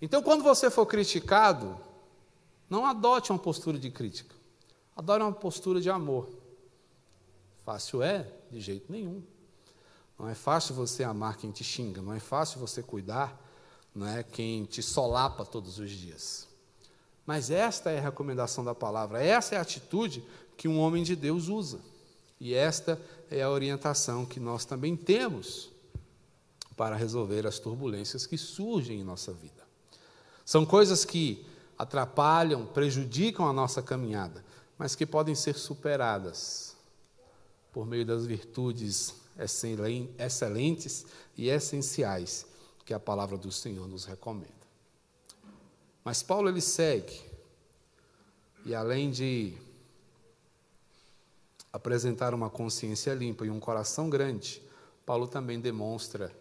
[0.00, 1.78] Então, quando você for criticado,
[2.70, 4.34] não adote uma postura de crítica.
[4.96, 6.28] Adore uma postura de amor.
[7.64, 8.28] Fácil é?
[8.50, 9.22] De jeito nenhum.
[10.18, 13.36] Não é fácil você amar quem te xinga, não é fácil você cuidar,
[13.92, 16.51] não é quem te solapa todos os dias.
[17.26, 20.24] Mas esta é a recomendação da palavra, essa é a atitude
[20.56, 21.80] que um homem de Deus usa.
[22.40, 25.70] E esta é a orientação que nós também temos
[26.76, 29.62] para resolver as turbulências que surgem em nossa vida.
[30.44, 31.46] São coisas que
[31.78, 34.44] atrapalham, prejudicam a nossa caminhada,
[34.76, 36.76] mas que podem ser superadas
[37.72, 39.14] por meio das virtudes
[40.18, 41.06] excelentes
[41.36, 42.46] e essenciais
[42.84, 44.61] que a palavra do Senhor nos recomenda.
[46.04, 47.20] Mas Paulo ele segue,
[48.64, 49.54] e além de
[51.72, 54.62] apresentar uma consciência limpa e um coração grande,
[55.06, 56.34] Paulo também demonstra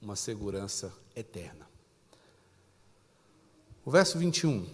[0.00, 1.66] uma segurança eterna.
[3.84, 4.66] O verso 21.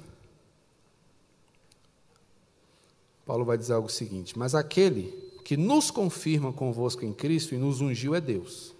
[3.26, 5.10] Paulo vai dizer algo seguinte: Mas aquele
[5.44, 8.74] que nos confirma convosco em Cristo e nos ungiu é Deus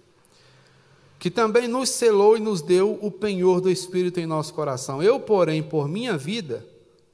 [1.21, 5.03] que também nos selou e nos deu o penhor do Espírito em nosso coração.
[5.03, 6.65] Eu, porém, por minha vida,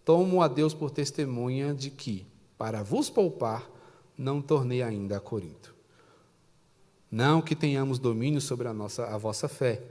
[0.05, 2.25] tomo a Deus por testemunha de que,
[2.57, 3.69] para vos poupar,
[4.17, 5.75] não tornei ainda a Corinto.
[7.11, 9.83] Não que tenhamos domínio sobre a, nossa, a vossa fé,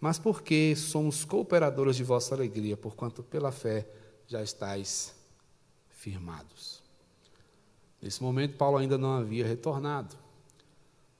[0.00, 3.86] mas porque somos cooperadores de vossa alegria, porquanto pela fé
[4.26, 5.14] já estáis
[5.90, 6.82] firmados.
[8.00, 10.16] Nesse momento, Paulo ainda não havia retornado.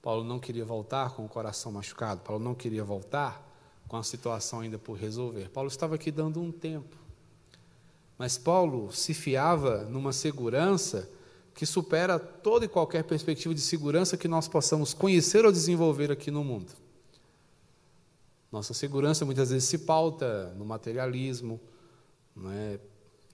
[0.01, 3.45] Paulo não queria voltar com o coração machucado, Paulo não queria voltar
[3.87, 5.49] com a situação ainda por resolver.
[5.49, 6.95] Paulo estava aqui dando um tempo.
[8.17, 11.09] Mas Paulo se fiava numa segurança
[11.53, 16.29] que supera toda e qualquer perspectiva de segurança que nós possamos conhecer ou desenvolver aqui
[16.29, 16.71] no mundo.
[18.51, 21.59] Nossa segurança muitas vezes se pauta no materialismo,
[22.35, 22.79] não é?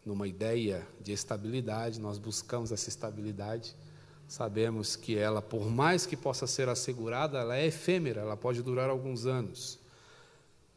[0.06, 3.76] numa ideia de estabilidade, nós buscamos essa estabilidade.
[4.28, 8.90] Sabemos que ela, por mais que possa ser assegurada, ela é efêmera, ela pode durar
[8.90, 9.80] alguns anos.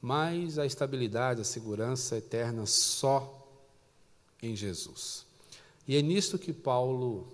[0.00, 3.46] Mas a estabilidade, a segurança eterna só
[4.42, 5.26] em Jesus.
[5.86, 7.26] E é nisto que Paulo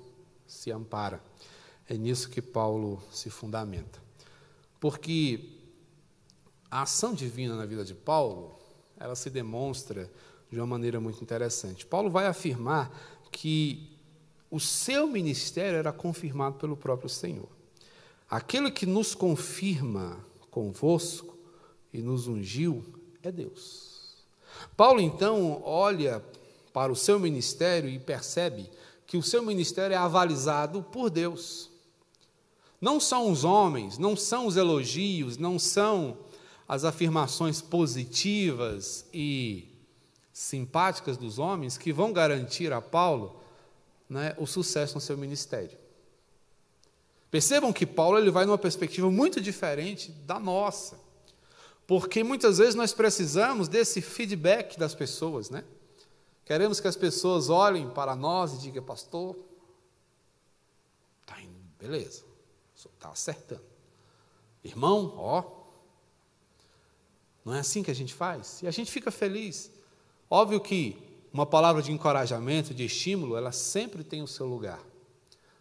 [0.47, 1.21] se ampara,
[1.89, 4.01] é nisso que Paulo se fundamenta.
[4.81, 5.51] Porque
[6.71, 8.55] a ação divina na vida de Paulo,
[8.97, 10.11] ela se demonstra
[10.51, 11.85] de uma maneira muito interessante.
[11.85, 12.91] Paulo vai afirmar
[13.31, 13.94] que
[14.55, 17.49] o seu ministério era confirmado pelo próprio Senhor.
[18.31, 21.37] Aquele que nos confirma convosco
[21.93, 22.85] e nos ungiu
[23.21, 24.15] é Deus.
[24.77, 26.25] Paulo então olha
[26.73, 28.71] para o seu ministério e percebe
[29.09, 31.69] que o seu ministério é avalizado por Deus.
[32.81, 36.17] Não são os homens, não são os elogios, não são
[36.69, 39.67] as afirmações positivas e
[40.33, 43.43] simpáticas dos homens que vão garantir a Paulo
[44.15, 45.77] né, o sucesso no seu ministério.
[47.33, 51.01] Percebam que Paulo ele vai numa perspectiva muito diferente da nossa,
[51.85, 55.65] porque muitas vezes nós precisamos desse feedback das pessoas, né?
[56.45, 59.37] Queremos que as pessoas olhem para nós e digam, pastor,
[61.23, 62.23] está indo, beleza,
[62.77, 63.65] está acertando.
[64.63, 65.43] Irmão, ó,
[67.45, 68.63] não é assim que a gente faz?
[68.63, 69.73] E a gente fica feliz.
[70.31, 74.81] Óbvio que uma palavra de encorajamento, de estímulo, ela sempre tem o seu lugar.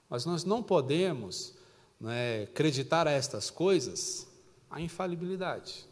[0.07, 1.55] Mas nós não podemos
[1.99, 4.27] né, acreditar a estas coisas
[4.69, 5.87] a infalibilidade,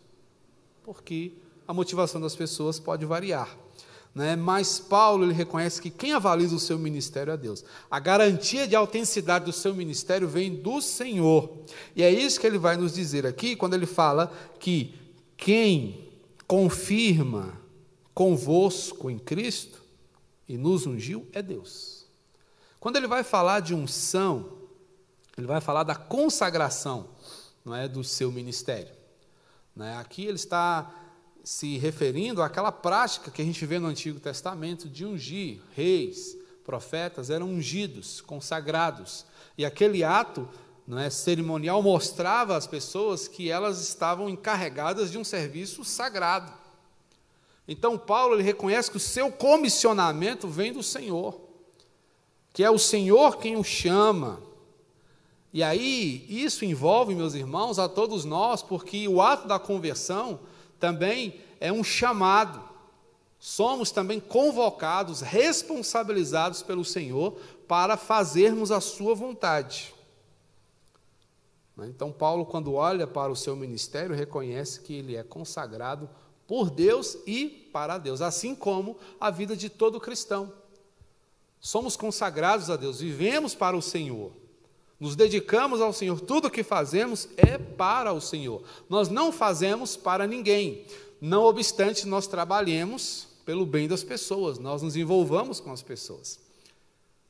[0.83, 1.33] porque
[1.67, 3.57] a motivação das pessoas pode variar.
[4.13, 4.35] Né?
[4.35, 7.65] Mas Paulo ele reconhece que quem avaliza o seu ministério é Deus.
[7.89, 11.57] A garantia de autenticidade do seu ministério vem do Senhor.
[11.95, 14.93] E é isso que ele vai nos dizer aqui quando ele fala que
[15.35, 16.07] quem
[16.45, 17.60] confirma
[18.13, 19.81] convosco em Cristo
[20.47, 22.05] e nos ungiu é Deus.
[22.79, 24.57] Quando ele vai falar de unção,
[25.37, 27.09] ele vai falar da consagração
[27.63, 28.93] não é, do seu ministério.
[29.75, 29.97] Né?
[29.97, 30.91] Aqui ele está
[31.43, 37.29] se referindo àquela prática que a gente vê no Antigo Testamento de ungir reis, profetas,
[37.29, 39.25] eram ungidos, consagrados.
[39.57, 40.47] E aquele ato
[40.85, 46.60] não é, cerimonial mostrava às pessoas que elas estavam encarregadas de um serviço sagrado.
[47.67, 51.39] Então Paulo ele reconhece que o seu comissionamento vem do Senhor,
[52.53, 54.41] que é o Senhor quem o chama,
[55.53, 60.39] e aí, isso envolve, meus irmãos, a todos nós, porque o ato da conversão
[60.79, 62.61] também é um chamado.
[63.37, 67.37] Somos também convocados, responsabilizados pelo Senhor
[67.67, 69.93] para fazermos a sua vontade.
[71.79, 76.09] Então, Paulo, quando olha para o seu ministério, reconhece que ele é consagrado
[76.51, 80.51] por Deus e para Deus, assim como a vida de todo cristão.
[81.61, 84.33] Somos consagrados a Deus, vivemos para o Senhor
[84.99, 88.61] nos dedicamos ao Senhor, tudo o que fazemos é para o Senhor.
[88.87, 90.85] Nós não fazemos para ninguém.
[91.19, 96.39] Não obstante, nós trabalhemos pelo bem das pessoas, nós nos envolvamos com as pessoas.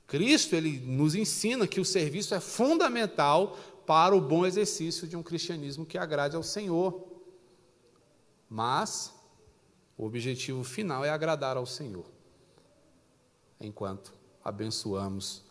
[0.06, 3.58] Cristo, ele nos ensina que o serviço é fundamental
[3.88, 7.11] para o bom exercício de um cristianismo que agrade ao Senhor.
[8.54, 9.14] Mas
[9.97, 12.04] o objetivo final é agradar ao Senhor,
[13.62, 15.41] enquanto abençoamos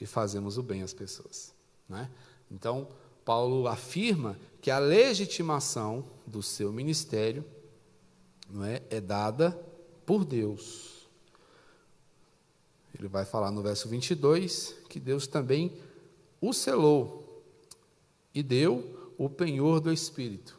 [0.00, 1.54] e fazemos o bem às pessoas.
[1.86, 2.10] Né?
[2.50, 2.88] Então,
[3.22, 7.44] Paulo afirma que a legitimação do seu ministério
[8.48, 9.50] não é, é dada
[10.06, 11.06] por Deus.
[12.98, 15.78] Ele vai falar no verso 22 que Deus também
[16.40, 17.44] o selou
[18.34, 20.58] e deu o penhor do Espírito.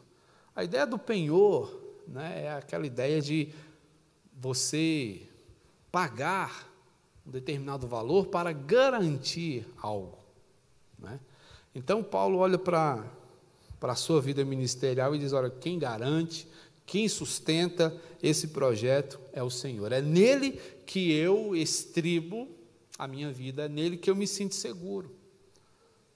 [0.54, 1.79] A ideia do penhor
[2.10, 3.52] né, é aquela ideia de
[4.36, 5.22] você
[5.92, 6.68] pagar
[7.24, 10.18] um determinado valor para garantir algo.
[10.98, 11.20] Né?
[11.74, 13.04] Então, Paulo olha para
[13.80, 16.48] a sua vida ministerial e diz: olha, quem garante,
[16.84, 19.92] quem sustenta esse projeto é o Senhor.
[19.92, 20.52] É nele
[20.84, 22.48] que eu estribo
[22.98, 25.14] a minha vida, é nele que eu me sinto seguro.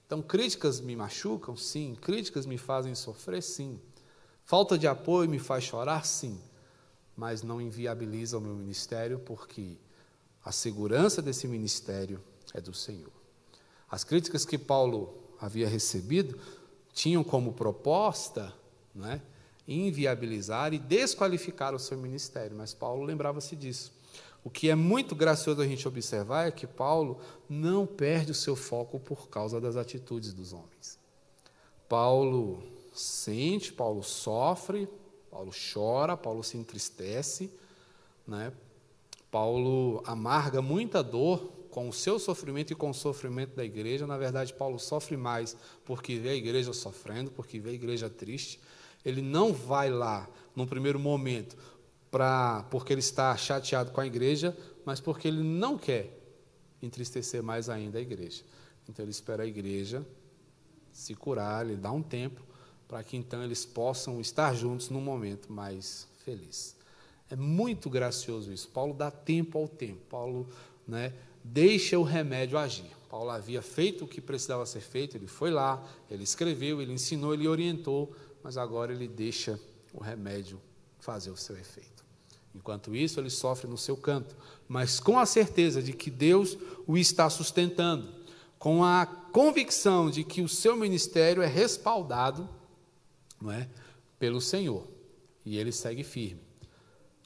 [0.06, 1.56] Então, críticas me machucam?
[1.56, 1.96] Sim.
[2.00, 3.42] Críticas me fazem sofrer?
[3.42, 3.80] Sim.
[4.44, 6.04] Falta de apoio me faz chorar?
[6.04, 6.38] Sim.
[7.16, 9.78] Mas não inviabiliza o meu ministério, porque
[10.44, 12.22] a segurança desse ministério
[12.52, 13.12] é do Senhor.
[13.90, 16.38] As críticas que Paulo havia recebido
[16.92, 18.52] tinham como proposta
[18.94, 19.22] né,
[19.66, 23.92] inviabilizar e desqualificar o seu ministério, mas Paulo lembrava-se disso.
[24.44, 27.18] O que é muito gracioso a gente observar é que Paulo
[27.48, 30.98] não perde o seu foco por causa das atitudes dos homens.
[31.88, 32.62] Paulo
[32.94, 34.88] sente, Paulo sofre,
[35.30, 37.52] Paulo chora, Paulo se entristece,
[38.26, 38.52] né?
[39.30, 44.06] Paulo amarga muita dor com o seu sofrimento e com o sofrimento da igreja.
[44.06, 48.60] Na verdade, Paulo sofre mais porque vê a igreja sofrendo, porque vê a igreja triste.
[49.04, 51.56] Ele não vai lá, num primeiro momento,
[52.12, 56.16] pra, porque ele está chateado com a igreja, mas porque ele não quer
[56.80, 58.44] entristecer mais ainda a igreja.
[58.88, 60.06] Então, ele espera a igreja
[60.92, 62.53] se curar, ele dá um tempo
[62.88, 66.76] para que então eles possam estar juntos num momento mais feliz.
[67.30, 68.68] É muito gracioso isso.
[68.68, 70.00] Paulo dá tempo ao tempo.
[70.08, 70.48] Paulo
[70.86, 71.12] né,
[71.42, 72.90] deixa o remédio agir.
[73.08, 75.80] Paulo havia feito o que precisava ser feito, ele foi lá,
[76.10, 78.12] ele escreveu, ele ensinou, ele orientou,
[78.42, 79.58] mas agora ele deixa
[79.92, 80.60] o remédio
[80.98, 82.04] fazer o seu efeito.
[82.52, 84.34] Enquanto isso, ele sofre no seu canto,
[84.66, 88.12] mas com a certeza de que Deus o está sustentando,
[88.58, 92.48] com a convicção de que o seu ministério é respaldado
[93.44, 93.68] não é,
[94.18, 94.88] pelo Senhor,
[95.44, 96.40] e ele segue firme.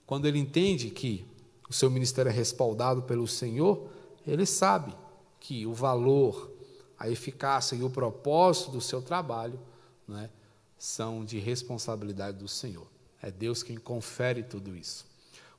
[0.04, 1.24] Quando ele entende que
[1.70, 3.88] o seu ministério é respaldado pelo Senhor,
[4.26, 4.92] ele sabe
[5.38, 6.50] que o valor,
[6.98, 9.60] a eficácia e o propósito do seu trabalho
[10.08, 10.28] né,
[10.76, 12.88] são de responsabilidade do Senhor.
[13.22, 15.06] É Deus quem confere tudo isso.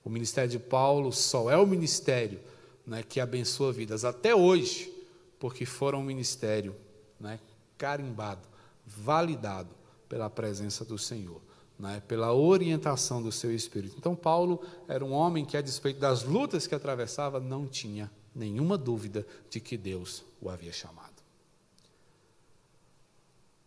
[0.04, 2.40] O ministério de Paulo só é o ministério
[2.86, 4.92] né, que abençoa vidas até hoje,
[5.40, 6.76] porque foram um ministério
[7.20, 7.40] né,
[7.78, 8.48] carimbado,
[8.86, 9.79] validado
[10.10, 11.42] pela presença do Senhor,
[11.78, 13.96] né, pela orientação do seu espírito.
[13.98, 18.78] Então, Paulo era um homem que, a despeito das lutas que atravessava, não tinha nenhuma
[18.78, 21.14] dúvida de que Deus o havia chamado.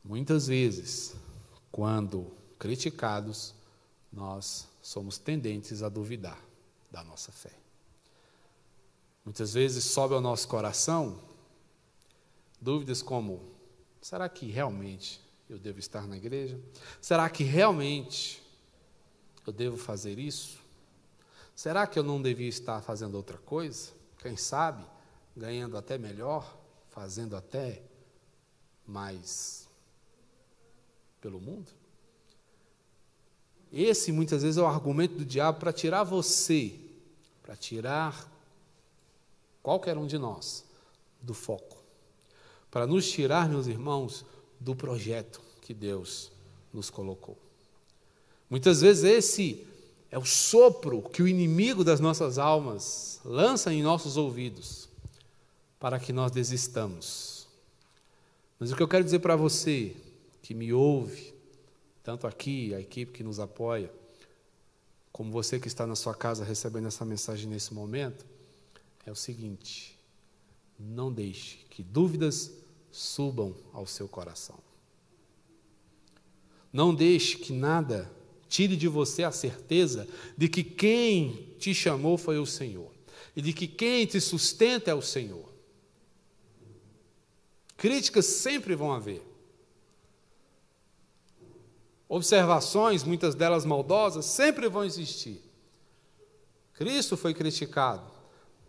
[0.04, 1.14] Muitas vezes,
[1.70, 3.54] quando criticados,
[4.12, 6.38] nós somos tendentes a duvidar.
[6.90, 7.52] da nossa fé.
[9.24, 11.18] Muitas vezes sobe ao nosso coração
[12.60, 13.40] dúvidas como:
[14.02, 15.18] será que realmente
[15.52, 16.58] eu devo estar na igreja?
[17.00, 18.42] Será que realmente
[19.46, 20.58] eu devo fazer isso?
[21.54, 23.90] Será que eu não devia estar fazendo outra coisa?
[24.18, 24.84] Quem sabe,
[25.36, 26.56] ganhando até melhor,
[26.88, 27.82] fazendo até
[28.86, 29.68] mais
[31.20, 31.70] pelo mundo?
[33.70, 36.78] Esse muitas vezes é o argumento do diabo para tirar você,
[37.42, 38.26] para tirar
[39.62, 40.64] qualquer um de nós,
[41.20, 41.76] do foco.
[42.70, 44.24] Para nos tirar, meus irmãos,
[44.62, 46.30] do projeto que Deus
[46.72, 47.36] nos colocou.
[48.48, 49.66] Muitas vezes esse
[50.10, 54.88] é o sopro que o inimigo das nossas almas lança em nossos ouvidos
[55.80, 57.48] para que nós desistamos.
[58.58, 59.96] Mas o que eu quero dizer para você
[60.42, 61.34] que me ouve,
[62.02, 63.90] tanto aqui, a equipe que nos apoia,
[65.10, 68.24] como você que está na sua casa recebendo essa mensagem nesse momento,
[69.04, 69.98] é o seguinte:
[70.78, 72.50] não deixe que dúvidas
[72.92, 74.58] subam ao seu coração.
[76.72, 78.10] Não deixe que nada
[78.48, 82.92] tire de você a certeza de que quem te chamou foi o Senhor
[83.34, 85.50] e de que quem te sustenta é o Senhor.
[87.78, 89.22] Críticas sempre vão haver.
[92.08, 95.42] Observações, muitas delas maldosas, sempre vão existir.
[96.74, 98.10] Cristo foi criticado,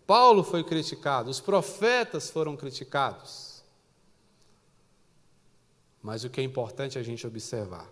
[0.07, 3.52] Paulo foi criticado, os profetas foram criticados.
[6.03, 7.89] Mas o que é importante a gente observar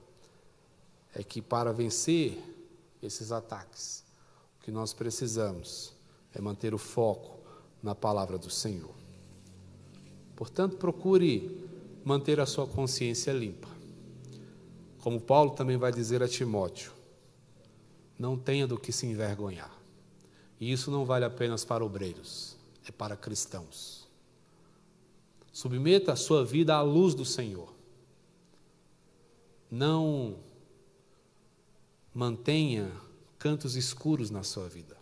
[1.16, 2.38] é que para vencer
[3.02, 4.04] esses ataques,
[4.60, 5.94] o que nós precisamos
[6.34, 7.40] é manter o foco
[7.82, 8.94] na palavra do Senhor.
[10.36, 11.66] Portanto, procure
[12.04, 13.70] manter a sua consciência limpa.
[15.00, 16.92] Como Paulo também vai dizer a Timóteo,
[18.20, 19.72] não tenha do que se envergonhar.
[20.60, 22.56] E isso não vale apenas para obreiros,
[22.88, 24.08] é para cristãos.
[25.52, 27.81] Submeta a sua vida à luz do Senhor.
[29.72, 30.36] Não
[32.14, 32.92] mantenha
[33.40, 34.98] cantos escuros na sua vida.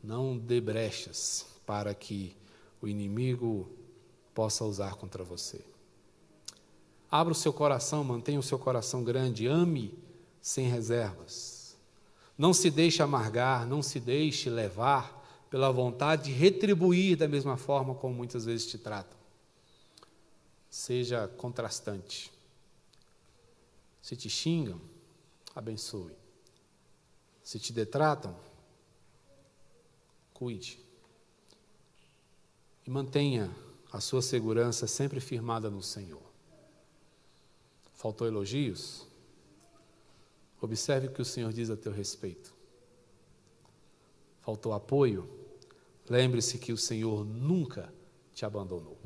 [0.00, 2.36] Não dê brechas para que
[2.80, 3.68] o inimigo
[4.32, 5.60] possa usar contra você.
[7.10, 9.98] Abra o seu coração, mantenha o seu coração grande, ame
[10.40, 11.76] sem reservas.
[12.38, 15.18] Não se deixe amargar, não se deixe levar
[15.50, 19.17] pela vontade de retribuir da mesma forma como muitas vezes te tratam.
[20.70, 22.30] Seja contrastante.
[24.02, 24.80] Se te xingam,
[25.54, 26.16] abençoe.
[27.42, 28.36] Se te detratam,
[30.34, 30.78] cuide.
[32.86, 33.54] E mantenha
[33.92, 36.22] a sua segurança sempre firmada no Senhor.
[37.94, 39.06] Faltou elogios?
[40.60, 42.54] Observe o que o Senhor diz a teu respeito.
[44.42, 45.28] Faltou apoio?
[46.08, 47.92] Lembre-se que o Senhor nunca
[48.32, 48.97] te abandonou.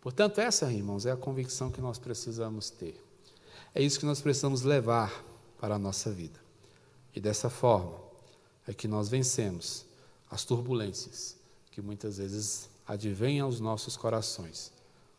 [0.00, 3.02] Portanto, essa, irmãos, é a convicção que nós precisamos ter.
[3.74, 5.24] É isso que nós precisamos levar
[5.60, 6.40] para a nossa vida.
[7.14, 7.98] E dessa forma
[8.66, 9.84] é que nós vencemos
[10.30, 11.36] as turbulências
[11.70, 14.72] que muitas vezes advêm aos nossos corações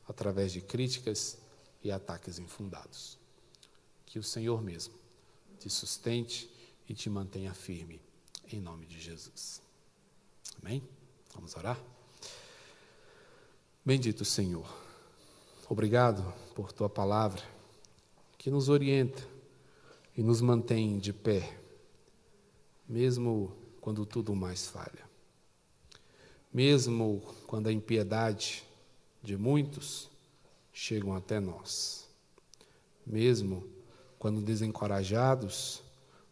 [0.07, 1.37] através de críticas
[1.83, 3.17] e ataques infundados.
[4.05, 4.93] Que o Senhor mesmo
[5.59, 6.49] te sustente
[6.87, 8.01] e te mantenha firme,
[8.51, 9.61] em nome de Jesus.
[10.61, 10.81] Amém?
[11.33, 11.79] Vamos orar?
[13.85, 14.67] Bendito Senhor,
[15.69, 17.41] obrigado por tua palavra
[18.37, 19.25] que nos orienta
[20.15, 21.57] e nos mantém de pé,
[22.87, 25.09] mesmo quando tudo mais falha.
[26.53, 28.63] Mesmo quando a impiedade
[29.23, 30.09] de muitos
[30.73, 32.07] chegam até nós.
[33.05, 33.65] Mesmo
[34.17, 35.81] quando desencorajados,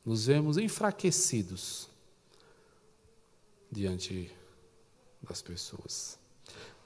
[0.03, 1.89] nos vemos enfraquecidos
[3.71, 4.31] diante
[5.21, 6.16] das pessoas,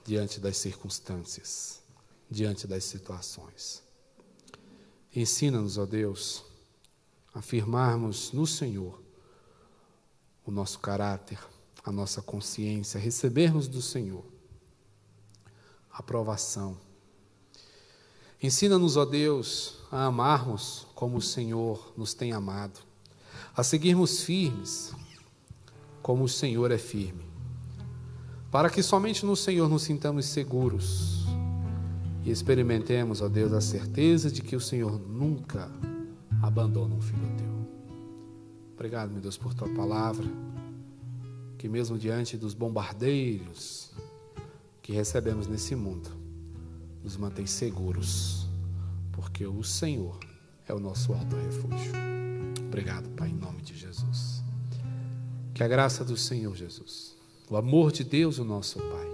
[0.04, 1.82] diante das circunstâncias,
[2.30, 3.82] diante das situações.
[5.14, 6.44] Ensina-nos, ó Deus,
[7.34, 9.00] a afirmarmos no Senhor
[10.44, 11.38] o nosso caráter,
[11.84, 14.24] a nossa consciência, recebermos do Senhor
[15.90, 16.78] aprovação
[18.42, 22.80] Ensina-nos, ó Deus, a amarmos como o Senhor nos tem amado,
[23.56, 24.92] a seguirmos firmes
[26.02, 27.24] como o Senhor é firme,
[28.52, 31.24] para que somente no Senhor nos sintamos seguros
[32.22, 35.70] e experimentemos, ó Deus, a certeza de que o Senhor nunca
[36.42, 37.96] abandona um filho teu.
[38.74, 40.26] Obrigado, meu Deus, por tua palavra,
[41.56, 43.90] que mesmo diante dos bombardeiros
[44.82, 46.10] que recebemos nesse mundo,
[47.02, 48.46] nos mantém seguros,
[49.12, 50.20] porque o Senhor
[50.68, 51.92] é o nosso alto refúgio.
[52.66, 54.44] Obrigado, Pai, em nome de Jesus.
[55.54, 57.11] Que a graça do Senhor Jesus,
[57.52, 59.06] o amor de Deus, o nosso Pai,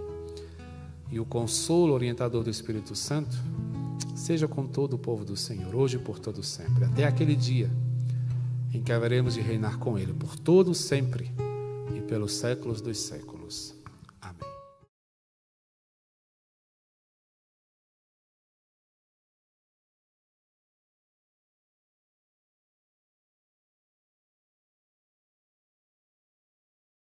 [1.11, 3.37] e o consolo orientador do Espírito Santo
[4.15, 7.69] seja com todo o povo do Senhor, hoje e por todo sempre, até aquele dia
[8.73, 11.33] em que haveremos de reinar com Ele por todo sempre
[11.97, 13.75] e pelos séculos dos séculos.